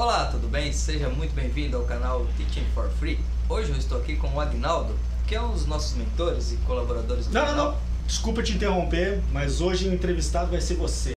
Olá, 0.00 0.24
tudo 0.24 0.48
bem? 0.48 0.72
Seja 0.72 1.10
muito 1.10 1.34
bem-vindo 1.34 1.76
ao 1.76 1.82
canal 1.82 2.26
Teaching 2.38 2.64
for 2.74 2.88
Free. 2.98 3.20
Hoje 3.46 3.70
eu 3.70 3.76
estou 3.76 3.98
aqui 3.98 4.16
com 4.16 4.28
o 4.28 4.40
Agnaldo, 4.40 4.98
que 5.26 5.34
é 5.34 5.42
um 5.42 5.52
dos 5.52 5.66
nossos 5.66 5.94
mentores 5.94 6.52
e 6.52 6.56
colaboradores 6.66 7.26
do 7.26 7.34
Não, 7.34 7.42
não, 7.42 7.48
canal. 7.50 7.72
não. 7.72 8.06
Desculpa 8.06 8.42
te 8.42 8.54
interromper, 8.54 9.20
mas 9.30 9.60
hoje 9.60 9.90
o 9.90 9.92
entrevistado 9.92 10.52
vai 10.52 10.60
ser 10.62 10.76
você. 10.76 11.10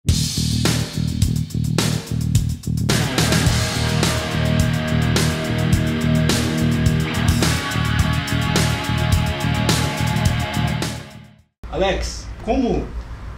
Alex, 11.71 12.27
como 12.45 12.85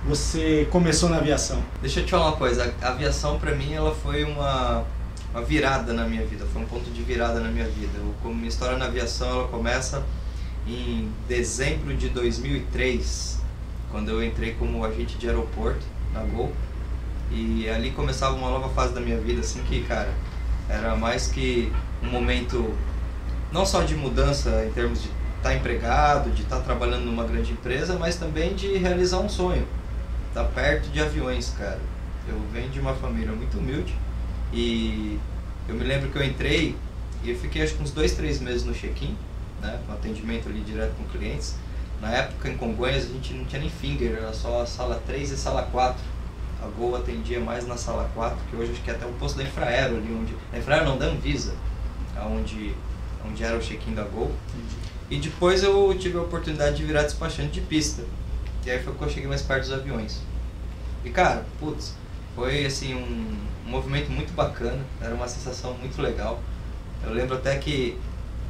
você 0.06 0.66
começou 0.70 1.10
na 1.10 1.18
aviação? 1.18 1.62
Deixa 1.82 2.00
eu 2.00 2.06
te 2.06 2.12
falar 2.12 2.28
uma 2.28 2.36
coisa, 2.38 2.74
a 2.80 2.88
aviação 2.88 3.38
pra 3.38 3.54
mim 3.54 3.74
ela 3.74 3.94
foi 3.94 4.24
uma, 4.24 4.86
uma 5.34 5.42
virada 5.42 5.92
na 5.92 6.06
minha 6.06 6.24
vida, 6.24 6.46
foi 6.52 6.62
um 6.62 6.64
ponto 6.64 6.88
de 6.92 7.02
virada 7.02 7.40
na 7.40 7.48
minha 7.48 7.66
vida. 7.66 7.98
Eu, 7.98 8.32
minha 8.32 8.46
história 8.46 8.78
na 8.78 8.84
aviação 8.84 9.28
ela 9.28 9.48
começa 9.48 10.04
em 10.64 11.10
dezembro 11.26 11.92
de 11.96 12.08
2003, 12.08 13.40
quando 13.90 14.10
eu 14.10 14.22
entrei 14.22 14.54
como 14.54 14.84
agente 14.84 15.18
de 15.18 15.26
aeroporto 15.26 15.84
na 16.12 16.22
Gol. 16.22 16.52
E 17.32 17.68
ali 17.68 17.90
começava 17.90 18.36
uma 18.36 18.48
nova 18.48 18.68
fase 18.68 18.94
da 18.94 19.00
minha 19.00 19.18
vida, 19.18 19.40
assim 19.40 19.60
que, 19.64 19.82
cara, 19.82 20.14
era 20.68 20.94
mais 20.94 21.26
que 21.26 21.72
um 22.00 22.08
momento 22.08 22.72
não 23.50 23.66
só 23.66 23.82
de 23.82 23.96
mudança 23.96 24.64
em 24.64 24.70
termos 24.70 25.02
de 25.02 25.10
estar 25.38 25.52
empregado, 25.52 26.30
de 26.30 26.42
estar 26.42 26.60
trabalhando 26.60 27.06
numa 27.06 27.24
grande 27.24 27.50
empresa, 27.52 27.98
mas 27.98 28.14
também 28.14 28.54
de 28.54 28.76
realizar 28.76 29.18
um 29.18 29.28
sonho. 29.28 29.66
Estar 30.28 30.44
perto 30.44 30.88
de 30.90 31.00
aviões, 31.00 31.52
cara. 31.58 31.80
Eu 32.28 32.40
venho 32.52 32.70
de 32.70 32.78
uma 32.78 32.94
família 32.94 33.32
muito 33.32 33.58
humilde 33.58 33.94
e 34.54 35.18
eu 35.68 35.74
me 35.74 35.82
lembro 35.82 36.08
que 36.10 36.16
eu 36.16 36.24
entrei 36.24 36.76
e 37.24 37.30
eu 37.30 37.36
fiquei 37.36 37.62
acho 37.62 37.74
que 37.74 37.82
uns 37.82 37.90
dois, 37.90 38.12
três 38.12 38.40
meses 38.40 38.64
no 38.64 38.72
check-in, 38.72 39.16
né, 39.60 39.80
com 39.84 39.92
atendimento 39.92 40.48
ali 40.48 40.60
direto 40.60 40.94
com 40.94 41.04
clientes. 41.04 41.56
Na 42.00 42.10
época 42.10 42.48
em 42.48 42.56
Congonhas 42.56 43.04
a 43.04 43.08
gente 43.08 43.32
não 43.32 43.44
tinha 43.46 43.60
nem 43.60 43.70
finger, 43.70 44.12
era 44.12 44.32
só 44.32 44.62
a 44.62 44.66
sala 44.66 45.02
3 45.06 45.32
e 45.32 45.36
sala 45.36 45.62
4. 45.62 46.00
A 46.62 46.66
Gol 46.68 46.94
atendia 46.96 47.40
mais 47.40 47.66
na 47.66 47.76
sala 47.76 48.08
4, 48.14 48.38
que 48.48 48.56
hoje 48.56 48.72
acho 48.72 48.82
que 48.82 48.90
é 48.90 48.94
até 48.94 49.04
um 49.04 49.12
posto 49.14 49.36
da 49.36 49.42
Infraero 49.42 49.96
ali 49.96 50.14
onde. 50.14 50.34
Da 50.52 50.58
Infraero 50.58 50.84
não, 50.84 50.98
da 50.98 51.06
Anvisa, 51.06 51.54
onde, 52.26 52.74
onde 53.26 53.42
era 53.42 53.56
o 53.56 53.60
check-in 53.60 53.94
da 53.94 54.04
Gol. 54.04 54.30
E 55.10 55.18
depois 55.18 55.62
eu 55.62 55.96
tive 55.98 56.16
a 56.16 56.22
oportunidade 56.22 56.76
de 56.76 56.84
virar 56.84 57.02
despachante 57.02 57.50
de 57.50 57.60
pista. 57.62 58.04
E 58.64 58.70
aí 58.70 58.82
foi 58.82 58.94
quando 58.94 59.10
eu 59.10 59.14
cheguei 59.14 59.28
mais 59.28 59.42
perto 59.42 59.62
dos 59.62 59.72
aviões. 59.72 60.20
E 61.04 61.10
cara, 61.10 61.44
putz, 61.58 61.94
foi 62.34 62.64
assim 62.64 62.94
um, 62.94 63.36
um 63.66 63.70
movimento 63.70 64.10
muito 64.10 64.32
bacana, 64.32 64.78
era 65.00 65.14
uma 65.14 65.28
sensação 65.28 65.74
muito 65.74 66.00
legal. 66.00 66.40
Eu 67.02 67.12
lembro 67.12 67.36
até 67.36 67.56
que 67.56 67.98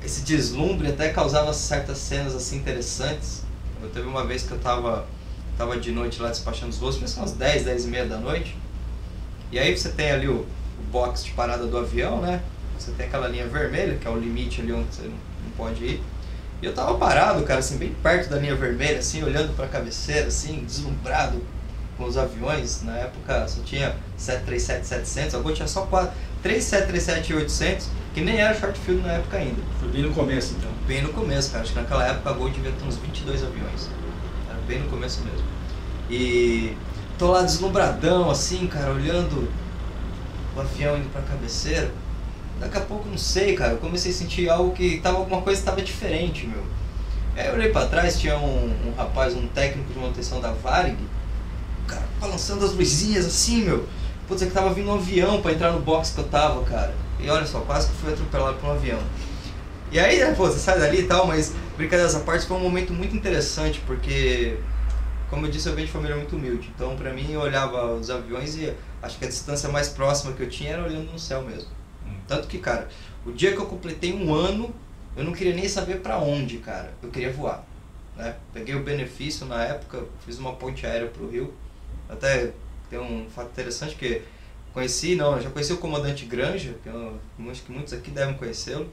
esse 0.03 0.23
deslumbre 0.23 0.89
até 0.89 1.11
causava 1.11 1.53
certas 1.53 1.99
cenas 1.99 2.35
assim 2.35 2.57
interessantes. 2.57 3.43
Eu 3.83 3.89
teve 3.91 4.07
uma 4.07 4.25
vez 4.25 4.43
que 4.43 4.53
eu 4.53 4.59
tava, 4.59 5.07
tava 5.57 5.79
de 5.79 5.93
noite 5.93 6.21
lá 6.21 6.29
despachando 6.29 6.71
os 6.71 6.79
voos, 6.79 6.97
são 7.11 7.23
umas 7.23 7.33
10, 7.33 7.65
10 7.65 7.85
e 7.85 7.89
meia 7.89 8.07
da 8.07 8.19
noite. 8.19 8.57
E 9.51 9.59
aí 9.59 9.77
você 9.77 9.91
tem 9.91 10.11
ali 10.11 10.29
o, 10.29 10.41
o 10.41 10.83
box 10.91 11.25
de 11.25 11.31
parada 11.33 11.67
do 11.67 11.79
avião, 11.79 12.21
né? 12.21 12.43
Você 12.79 12.91
tem 12.93 13.07
aquela 13.07 13.29
linha 13.29 13.47
vermelha, 13.47 13.97
que 13.97 14.07
é 14.07 14.11
o 14.11 14.19
limite 14.19 14.61
ali 14.61 14.73
onde 14.73 14.95
você 14.95 15.03
não, 15.03 15.11
não 15.11 15.51
pode 15.57 15.85
ir. 15.85 16.03
E 16.61 16.67
eu 16.67 16.75
tava 16.75 16.97
parado, 16.97 17.43
cara, 17.45 17.61
assim, 17.61 17.77
bem 17.77 17.95
perto 18.03 18.31
da 18.31 18.39
linha 18.39 18.57
vermelha, 18.57 18.99
assim, 18.99 19.23
olhando 19.23 19.55
pra 19.55 19.69
cabeceira, 19.69 20.29
assim, 20.29 20.65
deslumbrado 20.65 21.41
os 21.99 22.17
aviões. 22.17 22.83
Na 22.83 22.97
época 22.97 23.47
só 23.47 23.63
tinha 23.63 23.95
737-700, 24.19 25.35
a 25.35 25.39
Gol 25.39 25.53
tinha 25.53 25.69
só 25.69 25.83
4, 25.83 26.13
3 26.43 26.65
737-800, 26.65 27.85
que 28.13 28.21
nem 28.21 28.39
era 28.39 28.59
short 28.59 28.79
field 28.81 29.03
na 29.03 29.13
época 29.13 29.37
ainda. 29.37 29.63
Foi 29.79 29.89
bem 29.89 30.03
no 30.03 30.13
começo, 30.13 30.55
então. 30.59 30.71
Bem 30.87 31.03
no 31.03 31.13
começo, 31.13 31.51
cara. 31.51 31.63
Acho 31.63 31.73
que 31.73 31.79
naquela 31.79 32.07
época 32.07 32.31
a 32.31 32.33
Gol 32.33 32.51
devia 32.51 32.73
ter 32.73 32.85
uns 32.85 32.97
22 32.97 33.45
aviões. 33.45 33.89
Era 34.49 34.59
bem 34.67 34.81
no 34.81 34.91
começo 34.91 35.23
mesmo. 35.23 35.47
E 36.11 36.77
tô 37.19 37.31
lá 37.31 37.43
deslumbradão, 37.43 38.31
assim, 38.31 38.67
cara, 38.67 38.91
olhando 38.93 39.49
o 40.57 40.61
avião 40.61 40.97
indo 40.97 41.11
pra 41.11 41.23
cabeceira. 41.23 41.91
Daqui 42.61 42.79
a 42.79 42.81
pouco, 42.81 43.09
não 43.09 43.19
sei, 43.19 43.55
cara, 43.55 43.73
eu 43.73 43.79
comecei 43.79 44.13
a 44.13 44.15
sentir 44.15 44.49
algo 44.49 44.73
que 44.73 44.99
tava, 45.01 45.19
alguma 45.19 45.43
coisa 45.43 45.59
estava 45.59 45.83
diferente, 45.83 46.47
meu. 46.47 46.63
Aí 47.37 47.49
eu 47.49 47.55
olhei 47.55 47.71
pra 47.71 47.87
trás, 47.87 48.21
tinha 48.21 48.39
um, 48.39 48.73
um 48.87 48.95
rapaz, 48.97 49.35
um 49.35 49.49
técnico 49.49 49.93
de 49.93 49.99
manutenção 49.99 50.41
da 50.41 50.53
Varig, 50.53 50.97
balançando 52.25 52.65
as 52.65 52.73
luzinhas 52.73 53.27
assim, 53.27 53.63
meu. 53.63 53.87
Putz, 54.27 54.43
é 54.43 54.47
que 54.47 54.53
tava 54.53 54.73
vindo 54.73 54.91
um 54.91 54.95
avião 54.95 55.43
pra 55.43 55.53
entrar 55.53 55.73
no 55.73 55.81
box 55.81 56.13
que 56.13 56.21
eu 56.21 56.29
tava, 56.29 56.65
cara. 56.65 56.95
E 57.21 57.29
olha 57.29 57.47
só, 57.47 57.61
quase 57.61 57.89
que 57.89 57.95
fui 57.97 58.13
atropelado 58.13 58.57
por 58.59 58.71
um 58.71 58.73
avião. 58.73 59.01
E 59.93 59.99
aí, 59.99 60.19
né, 60.19 60.33
pô, 60.33 60.47
você 60.47 60.59
sai 60.59 60.79
dali 60.79 61.01
e 61.01 61.07
tal, 61.07 61.27
mas 61.27 61.55
brincadeiras 61.77 62.15
à 62.15 62.21
parte, 62.21 62.47
foi 62.47 62.57
um 62.57 62.61
momento 62.61 62.93
muito 62.93 63.15
interessante, 63.15 63.81
porque, 63.87 64.59
como 65.29 65.47
eu 65.47 65.51
disse, 65.51 65.69
eu 65.69 65.75
venho 65.75 65.87
de 65.87 65.93
família 65.93 66.17
muito 66.17 66.35
humilde. 66.35 66.73
Então, 66.75 66.97
pra 66.97 67.13
mim, 67.13 67.31
eu 67.31 67.41
olhava 67.41 67.95
os 67.95 68.11
aviões 68.11 68.57
e 68.57 68.73
acho 69.03 69.19
que 69.19 69.25
a 69.25 69.29
distância 69.29 69.69
mais 69.69 69.89
próxima 69.89 70.33
que 70.33 70.43
eu 70.43 70.49
tinha 70.49 70.73
era 70.73 70.83
olhando 70.83 71.13
no 71.13 71.19
céu 71.19 71.43
mesmo. 71.43 71.69
Tanto 72.27 72.49
que, 72.49 72.59
cara, 72.59 72.89
o 73.27 73.33
dia 73.33 73.53
que 73.53 73.59
eu 73.59 73.67
completei 73.67 74.15
um 74.15 74.35
ano, 74.35 74.75
eu 75.17 75.23
não 75.23 75.33
queria 75.33 75.55
nem 75.55 75.69
saber 75.69 76.01
pra 76.01 76.19
onde, 76.19 76.59
cara. 76.59 76.93
Eu 77.03 77.11
queria 77.11 77.31
voar. 77.31 77.65
Né? 78.17 78.35
Peguei 78.53 78.75
o 78.75 78.83
benefício 78.83 79.47
na 79.47 79.63
época, 79.63 80.03
fiz 80.25 80.39
uma 80.39 80.55
ponte 80.55 80.87
aérea 80.87 81.09
pro 81.09 81.29
Rio. 81.29 81.53
Até 82.09 82.53
tem 82.91 82.99
um 82.99 83.27
fato 83.31 83.51
interessante 83.51 83.97
que 83.97 84.23
conheci, 84.73 85.15
não, 85.15 85.41
já 85.41 85.51
conheci 85.51 85.73
o 85.73 85.79
comandante 85.79 86.27
Granja, 86.27 86.75
que 86.83 86.89
eu, 86.89 87.19
acho 87.51 87.63
que 87.63 87.73
muitos 87.73 87.93
aqui 87.93 88.11
devem 88.11 88.35
conhecê-lo. 88.35 88.89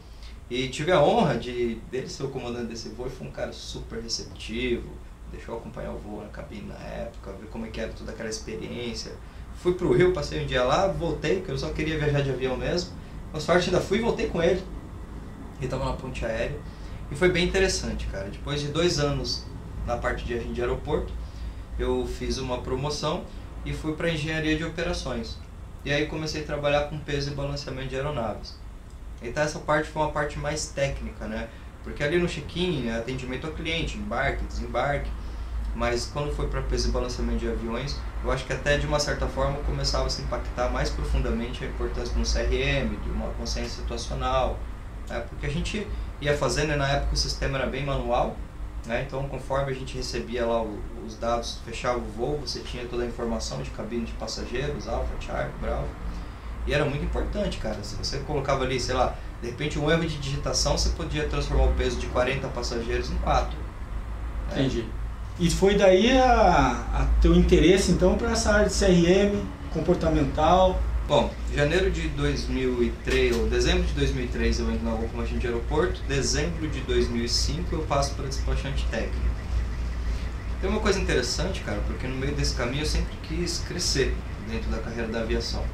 E 0.49 0.67
tive 0.67 0.91
a 0.91 1.01
honra 1.01 1.37
de 1.37 1.75
dele 1.89 2.09
ser 2.09 2.23
o 2.23 2.29
comandante 2.29 2.65
desse 2.65 2.89
voo 2.89 3.07
e 3.07 3.09
foi 3.09 3.27
um 3.27 3.31
cara 3.31 3.53
super 3.53 4.01
receptivo, 4.01 4.89
deixou 5.31 5.57
acompanhar 5.57 5.91
o 5.91 5.97
voo 5.97 6.21
na 6.21 6.27
cabine 6.27 6.67
na 6.67 6.77
época, 6.77 7.31
ver 7.31 7.47
como 7.47 7.65
é 7.65 7.69
que 7.69 7.79
era 7.79 7.91
toda 7.93 8.11
aquela 8.11 8.29
experiência. 8.29 9.13
Fui 9.55 9.73
pro 9.73 9.93
Rio, 9.93 10.11
passei 10.11 10.43
um 10.43 10.45
dia 10.45 10.63
lá, 10.63 10.87
voltei, 10.87 11.37
porque 11.37 11.51
eu 11.51 11.57
só 11.57 11.69
queria 11.69 11.97
viajar 11.97 12.21
de 12.21 12.31
avião 12.31 12.57
mesmo. 12.57 12.91
Com 13.31 13.39
sorte 13.39 13.69
ainda 13.69 13.79
fui 13.79 13.99
e 13.99 14.01
voltei 14.01 14.27
com 14.27 14.43
ele. 14.43 14.61
Ele 15.59 15.69
tava 15.69 15.85
na 15.85 15.93
ponte 15.93 16.25
aérea. 16.25 16.59
E 17.09 17.15
foi 17.15 17.29
bem 17.29 17.45
interessante, 17.45 18.07
cara. 18.07 18.29
Depois 18.29 18.59
de 18.59 18.67
dois 18.67 18.99
anos 18.99 19.45
na 19.85 19.97
parte 19.97 20.25
de 20.25 20.37
de 20.37 20.61
aeroporto, 20.61 21.13
eu 21.81 22.05
fiz 22.05 22.37
uma 22.37 22.59
promoção 22.61 23.23
e 23.65 23.73
fui 23.73 23.93
para 23.93 24.09
engenharia 24.09 24.55
de 24.55 24.63
operações. 24.63 25.37
E 25.83 25.91
aí 25.91 26.05
comecei 26.05 26.41
a 26.41 26.45
trabalhar 26.45 26.89
com 26.89 26.99
peso 26.99 27.31
e 27.31 27.35
balanceamento 27.35 27.89
de 27.89 27.95
aeronaves. 27.95 28.55
Então 29.21 29.43
essa 29.43 29.59
parte 29.59 29.89
foi 29.89 30.01
uma 30.01 30.11
parte 30.11 30.37
mais 30.39 30.67
técnica, 30.67 31.25
né? 31.25 31.47
Porque 31.83 32.03
ali 32.03 32.19
no 32.19 32.27
check-in 32.27 32.87
é 32.87 32.97
atendimento 32.97 33.47
ao 33.47 33.53
cliente, 33.53 33.97
embarque, 33.97 34.43
desembarque. 34.45 35.09
Mas 35.75 36.05
quando 36.05 36.35
foi 36.35 36.47
para 36.47 36.61
peso 36.61 36.89
e 36.89 36.91
balanceamento 36.91 37.39
de 37.39 37.49
aviões, 37.49 37.97
eu 38.23 38.31
acho 38.31 38.45
que 38.45 38.53
até 38.53 38.77
de 38.77 38.85
uma 38.85 38.99
certa 38.99 39.25
forma 39.27 39.57
começava 39.59 40.05
a 40.05 40.09
se 40.09 40.21
impactar 40.21 40.69
mais 40.69 40.89
profundamente 40.89 41.63
a 41.63 41.67
importância 41.67 42.13
de 42.13 42.19
um 42.19 42.23
CRM, 42.23 43.01
de 43.01 43.09
uma 43.09 43.27
consciência 43.33 43.81
situacional. 43.81 44.59
Né? 45.09 45.23
Porque 45.29 45.45
a 45.45 45.49
gente 45.49 45.87
ia 46.19 46.37
fazendo 46.37 46.73
e 46.73 46.75
na 46.75 46.87
época 46.87 47.13
o 47.13 47.17
sistema 47.17 47.57
era 47.57 47.67
bem 47.67 47.85
manual, 47.85 48.35
né? 48.85 49.05
então 49.07 49.27
conforme 49.27 49.71
a 49.71 49.75
gente 49.75 49.95
recebia 49.95 50.45
lá 50.45 50.63
os 51.05 51.15
dados, 51.17 51.59
fechava 51.65 51.97
o 51.97 52.01
voo, 52.01 52.37
você 52.37 52.59
tinha 52.59 52.85
toda 52.85 53.03
a 53.03 53.05
informação 53.05 53.61
de 53.61 53.69
cabine 53.71 54.05
de 54.05 54.13
passageiros, 54.13 54.87
Alfa, 54.87 55.09
Charlie, 55.19 55.53
Bravo. 55.59 55.87
E 56.67 56.73
era 56.73 56.85
muito 56.85 57.03
importante, 57.03 57.57
cara. 57.57 57.83
Se 57.83 57.95
você 57.95 58.19
colocava 58.19 58.63
ali, 58.63 58.79
sei 58.79 58.93
lá, 58.93 59.15
de 59.41 59.49
repente 59.49 59.79
um 59.79 59.89
erro 59.89 60.05
de 60.05 60.17
digitação, 60.17 60.77
você 60.77 60.89
podia 60.89 61.27
transformar 61.27 61.63
o 61.65 61.73
peso 61.73 61.97
de 61.97 62.05
40 62.07 62.47
passageiros 62.49 63.09
em 63.09 63.15
4. 63.15 63.49
né? 63.49 63.55
Entendi. 64.51 64.85
E 65.39 65.49
foi 65.49 65.75
daí 65.75 66.15
a, 66.17 66.85
a 66.93 67.07
teu 67.19 67.33
interesse, 67.33 67.91
então, 67.91 68.15
para 68.15 68.31
essa 68.31 68.53
área 68.53 68.69
de 68.69 68.73
CRM, 68.73 69.43
comportamental. 69.73 70.79
Bom, 71.07 71.33
janeiro 71.53 71.91
de 71.91 72.07
2003, 72.09 73.35
ou 73.35 73.49
dezembro 73.49 73.83
de 73.83 73.93
2003 73.93 74.59
eu 74.59 74.71
entro 74.71 74.85
na 74.85 75.21
agente 75.21 75.39
de 75.39 75.47
aeroporto, 75.47 75.99
dezembro 76.07 76.67
de 76.69 76.79
2005 76.81 77.75
eu 77.75 77.81
passo 77.81 78.13
para 78.13 78.27
despachante 78.27 78.85
técnico. 78.85 79.31
Tem 80.61 80.69
uma 80.69 80.79
coisa 80.79 80.99
interessante, 80.99 81.61
cara, 81.61 81.81
porque 81.87 82.07
no 82.07 82.15
meio 82.15 82.33
desse 82.33 82.55
caminho 82.55 82.83
eu 82.83 82.85
sempre 82.85 83.13
quis 83.23 83.59
crescer 83.67 84.15
dentro 84.49 84.69
da 84.69 84.77
carreira 84.77 85.07
da 85.07 85.21
aviação. 85.21 85.65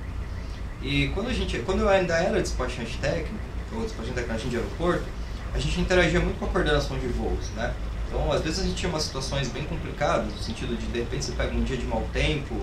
E 0.82 1.10
quando 1.10 1.28
a 1.28 1.34
gente, 1.34 1.60
quando 1.60 1.82
eu 1.82 1.90
ainda 1.90 2.16
era 2.16 2.42
despachante 2.42 2.98
técnico, 2.98 3.36
ou 3.74 3.84
despachante 3.84 4.16
técnico 4.16 4.50
de 4.50 4.56
aeroporto, 4.56 5.06
a 5.54 5.60
gente 5.60 5.80
interagia 5.82 6.20
muito 6.20 6.40
com 6.40 6.46
a 6.46 6.48
coordenação 6.48 6.98
de 6.98 7.08
voos, 7.08 7.50
né? 7.56 7.74
Então, 8.08 8.32
às 8.32 8.42
vezes 8.42 8.60
a 8.60 8.64
gente 8.64 8.76
tinha 8.76 8.90
umas 8.90 9.04
situações 9.04 9.50
bem 9.50 9.66
complicadas, 9.66 10.34
no 10.34 10.40
sentido 10.40 10.76
de, 10.78 10.88
de 10.88 11.00
repente, 11.00 11.26
você 11.26 11.34
pega 11.34 11.54
um 11.54 11.64
dia 11.64 11.78
de 11.78 11.86
mau 11.86 12.08
tempo, 12.14 12.56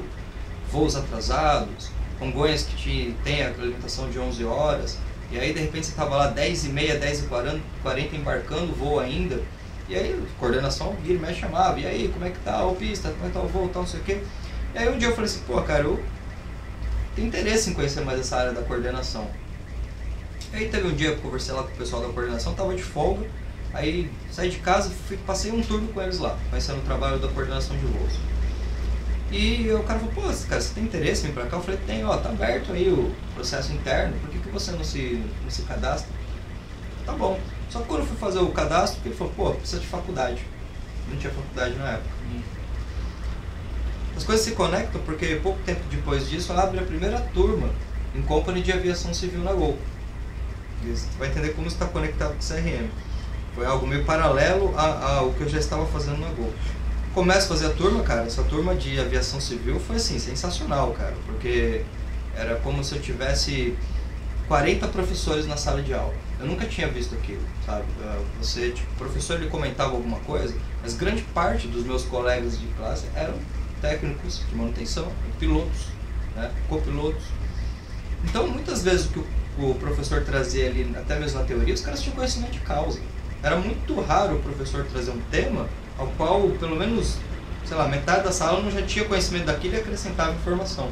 voos 0.72 0.96
atrasados, 0.96 1.90
Congonhas 2.24 2.62
que 2.62 2.74
te, 2.74 3.14
tem 3.22 3.42
a 3.42 3.48
alimentação 3.48 4.08
de 4.08 4.18
11 4.18 4.44
horas, 4.44 4.98
e 5.30 5.38
aí, 5.38 5.52
de 5.52 5.60
repente, 5.60 5.84
você 5.84 5.92
estava 5.92 6.16
lá 6.16 6.26
10 6.28 6.64
e 6.64 6.68
meia, 6.70 6.98
10 6.98 7.24
e 7.24 7.26
40, 7.26 7.60
40 7.82 8.16
embarcando 8.16 8.72
o 8.72 8.74
voo 8.74 8.98
ainda, 8.98 9.42
e 9.90 9.94
aí, 9.94 10.18
coordenação 10.38 10.96
vira 11.02 11.18
e 11.18 11.20
mexe 11.20 11.40
chamava, 11.40 11.78
e 11.78 11.86
aí, 11.86 12.08
como 12.08 12.24
é 12.24 12.30
que 12.30 12.38
tá 12.38 12.66
a 12.66 12.74
pista, 12.74 13.10
como 13.10 13.26
é 13.26 13.28
que 13.28 13.34
tá 13.34 13.40
o 13.40 13.46
voo, 13.46 13.68
tal, 13.68 13.82
não 13.82 13.88
sei 13.88 14.00
o 14.00 14.04
quê. 14.04 14.22
E 14.74 14.78
aí, 14.78 14.88
um 14.88 14.96
dia 14.96 15.08
eu 15.08 15.12
falei 15.14 15.30
assim, 15.30 15.40
pô, 15.46 15.60
cara, 15.60 15.82
eu 15.82 16.02
tenho 17.14 17.28
interesse 17.28 17.68
em 17.68 17.74
conhecer 17.74 18.02
mais 18.02 18.18
essa 18.18 18.38
área 18.38 18.52
da 18.52 18.62
coordenação. 18.62 19.28
Aí 20.50 20.68
teve 20.70 20.88
um 20.88 20.94
dia 20.94 21.10
que 21.10 21.18
eu 21.18 21.22
conversei 21.22 21.54
lá 21.54 21.62
com 21.62 21.74
o 21.74 21.76
pessoal 21.76 22.00
da 22.00 22.08
coordenação, 22.08 22.54
tava 22.54 22.74
de 22.74 22.82
folga, 22.82 23.26
aí 23.74 24.10
saí 24.30 24.48
de 24.48 24.60
casa, 24.60 24.90
fui, 25.06 25.18
passei 25.26 25.52
um 25.52 25.62
turno 25.62 25.88
com 25.88 26.00
eles 26.00 26.18
lá, 26.20 26.38
conhecendo 26.48 26.78
o 26.78 26.82
trabalho 26.84 27.18
da 27.18 27.28
coordenação 27.28 27.76
de 27.76 27.84
voos. 27.84 28.33
E 29.36 29.68
o 29.72 29.82
cara 29.82 29.98
falou, 29.98 30.14
pô, 30.14 30.22
cara, 30.48 30.60
você 30.60 30.74
tem 30.74 30.84
interesse 30.84 31.24
em 31.24 31.26
vir 31.26 31.34
pra 31.34 31.46
cá? 31.46 31.56
Eu 31.56 31.62
falei, 31.62 31.80
tem, 31.88 32.04
ó, 32.04 32.16
tá 32.16 32.28
aberto 32.28 32.72
aí 32.72 32.88
o 32.88 33.12
processo 33.34 33.72
interno, 33.72 34.16
por 34.20 34.30
que, 34.30 34.38
que 34.38 34.48
você 34.48 34.70
não 34.70 34.84
se, 34.84 35.20
não 35.42 35.50
se 35.50 35.62
cadastra? 35.62 36.08
Tá 37.04 37.12
bom. 37.14 37.40
Só 37.68 37.80
que 37.80 37.86
quando 37.88 38.02
eu 38.02 38.06
fui 38.06 38.16
fazer 38.16 38.38
o 38.38 38.50
cadastro, 38.52 39.00
ele 39.04 39.16
falou, 39.16 39.32
pô, 39.34 39.50
precisa 39.54 39.80
de 39.80 39.88
faculdade. 39.88 40.40
Não 41.10 41.16
tinha 41.16 41.32
faculdade 41.32 41.74
na 41.74 41.88
época. 41.94 42.10
As 44.16 44.22
coisas 44.22 44.44
se 44.44 44.52
conectam 44.52 45.00
porque 45.02 45.34
pouco 45.42 45.58
tempo 45.64 45.80
depois 45.90 46.30
disso 46.30 46.52
abre 46.52 46.78
a 46.78 46.84
primeira 46.84 47.18
turma 47.34 47.68
em 48.14 48.22
Company 48.22 48.62
de 48.62 48.70
Aviação 48.70 49.12
Civil 49.12 49.40
na 49.40 49.52
Gol. 49.52 49.76
Você 50.84 51.06
vai 51.18 51.28
entender 51.28 51.54
como 51.54 51.66
está 51.66 51.86
conectado 51.86 52.34
com 52.34 52.38
o 52.38 52.46
CRM. 52.46 52.88
Foi 53.56 53.66
algo 53.66 53.84
meio 53.84 54.04
paralelo 54.04 54.72
ao 54.78 55.32
que 55.32 55.40
eu 55.40 55.48
já 55.48 55.58
estava 55.58 55.84
fazendo 55.86 56.20
na 56.20 56.28
Gol. 56.28 56.52
Começo 57.14 57.46
a 57.46 57.48
fazer 57.50 57.66
a 57.66 57.70
turma, 57.70 58.02
cara, 58.02 58.24
essa 58.24 58.42
turma 58.42 58.74
de 58.74 58.98
aviação 58.98 59.40
civil 59.40 59.78
foi 59.78 59.96
assim, 59.96 60.18
sensacional, 60.18 60.90
cara, 60.94 61.14
porque 61.24 61.84
era 62.36 62.56
como 62.56 62.82
se 62.82 62.92
eu 62.92 63.00
tivesse 63.00 63.76
40 64.48 64.88
professores 64.88 65.46
na 65.46 65.56
sala 65.56 65.80
de 65.80 65.94
aula. 65.94 66.12
Eu 66.40 66.46
nunca 66.48 66.66
tinha 66.66 66.88
visto 66.88 67.14
aquilo, 67.14 67.40
sabe? 67.64 67.84
Ah, 68.02 68.20
você, 68.42 68.72
tipo, 68.72 68.92
o 68.94 68.96
professor 68.96 69.40
ele 69.40 69.48
comentava 69.48 69.92
alguma 69.92 70.18
coisa, 70.20 70.56
mas 70.82 70.94
grande 70.94 71.22
parte 71.22 71.68
dos 71.68 71.84
meus 71.84 72.04
colegas 72.04 72.58
de 72.58 72.66
classe 72.76 73.04
eram 73.14 73.34
técnicos 73.80 74.42
de 74.48 74.56
manutenção, 74.56 75.06
pilotos, 75.38 75.90
né? 76.34 76.50
copilotos. 76.68 77.26
Então, 78.24 78.48
muitas 78.48 78.82
vezes 78.82 79.06
o 79.06 79.10
que 79.10 79.24
o 79.60 79.72
professor 79.76 80.24
trazia 80.24 80.66
ali, 80.66 80.92
até 80.96 81.16
mesmo 81.20 81.38
na 81.38 81.46
teoria, 81.46 81.74
os 81.74 81.80
caras 81.80 82.02
tinham 82.02 82.16
conhecimento 82.16 82.50
de 82.50 82.60
causa. 82.60 82.98
Era 83.40 83.56
muito 83.56 84.00
raro 84.00 84.34
o 84.34 84.40
professor 84.40 84.84
trazer 84.86 85.12
um 85.12 85.20
tema 85.30 85.68
ao 85.98 86.06
qual, 86.08 86.48
pelo 86.58 86.76
menos, 86.76 87.16
sei 87.64 87.76
lá, 87.76 87.88
metade 87.88 88.24
da 88.24 88.32
sala 88.32 88.60
não 88.60 88.70
já 88.70 88.82
tinha 88.82 89.04
conhecimento 89.04 89.46
daquilo 89.46 89.74
e 89.74 89.78
acrescentava 89.78 90.32
informação. 90.32 90.90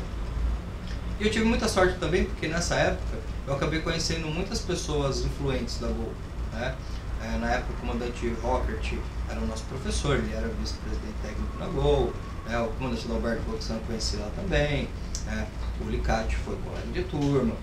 E 1.21 1.25
eu 1.25 1.31
tive 1.31 1.45
muita 1.45 1.69
sorte 1.69 1.99
também, 1.99 2.25
porque 2.25 2.49
nessa 2.49 2.75
época 2.75 3.19
eu 3.47 3.55
acabei 3.55 3.81
conhecendo 3.81 4.27
muitas 4.29 4.61
pessoas 4.61 5.25
influentes 5.25 5.79
da 5.79 5.89
Gol. 5.89 6.13
Né? 6.53 6.75
É, 7.23 7.39
na 7.39 7.51
época 7.53 7.73
o 7.73 7.81
comandante 7.81 8.35
Rockert 8.43 8.95
era 9.29 9.41
o 9.41 9.47
nosso 9.47 9.65
professor, 9.65 10.17
ele 10.17 10.33
era 10.35 10.49
vice-presidente 10.49 11.15
técnico 11.23 11.59
na 11.59 11.67
Gol, 11.67 12.13
né? 12.47 12.59
o 12.59 12.69
comandante 12.69 13.07
Alberto 13.11 13.43
Boxan 13.43 13.75
eu 13.75 13.81
conheci 13.81 14.17
lá 14.17 14.29
também, 14.35 14.89
né? 15.27 15.47
o 15.81 15.89
Licati 15.89 16.37
foi 16.37 16.57
colega 16.57 16.87
de 16.93 17.05
turma. 17.05 17.55